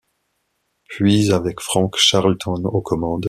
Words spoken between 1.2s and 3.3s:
avec Frank Charlton aux commandes.